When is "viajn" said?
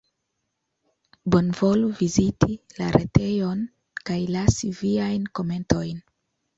4.85-5.33